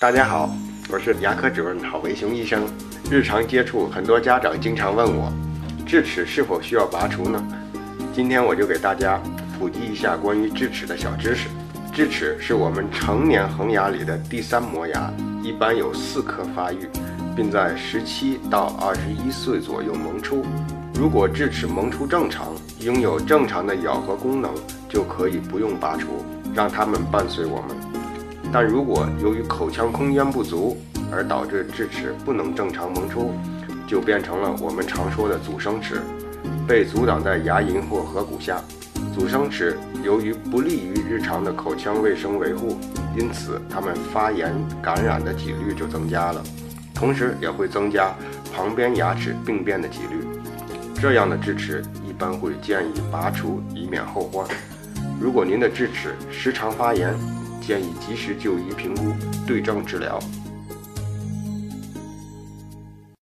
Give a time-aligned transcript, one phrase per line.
[0.00, 0.48] 大家好，
[0.88, 2.66] 我是牙科主任郝维雄医生。
[3.10, 5.30] 日常接触，很多家长经常问我，
[5.84, 7.38] 智齿是否需要拔除呢？
[8.10, 9.20] 今天我就给大家
[9.58, 11.50] 普及一下关于智齿的小知识。
[11.92, 15.12] 智齿是我们成年恒牙里的第三磨牙，
[15.42, 16.88] 一般有四颗发育，
[17.36, 20.46] 并在十七到二十一岁左右萌出。
[20.94, 24.50] 如果智齿萌出正常，拥有正常的咬合功能，
[24.88, 26.24] 就可以不用拔除，
[26.54, 27.76] 让它们伴随我们。
[28.52, 30.76] 但如果由于口腔空间不足
[31.12, 33.32] 而导致智齿不能正常萌出，
[33.86, 36.00] 就变成了我们常说的阻生齿，
[36.66, 38.60] 被阻挡在牙龈或颌骨下。
[39.14, 42.78] 阻生齿由于不利于日常的口腔卫生维护，
[43.16, 46.42] 因此它们发炎感染的几率就增加了，
[46.94, 48.14] 同时也会增加
[48.54, 50.26] 旁边牙齿病变的几率。
[51.00, 54.46] 这样的智齿一般会建议拔除，以免后患。
[55.20, 57.14] 如果您的智齿时常发炎，
[57.70, 59.14] 建议及时就医评估，
[59.46, 60.18] 对症治疗。